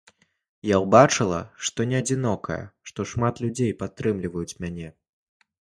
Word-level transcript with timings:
Я 0.67 0.77
ўбачыла, 0.83 1.41
што 1.69 1.87
не 1.91 1.97
адзінокая, 2.05 2.59
што 2.91 2.99
шмат 3.15 3.35
людзей 3.47 3.71
падтрымліваюць 3.85 4.53
мяне. 4.65 4.89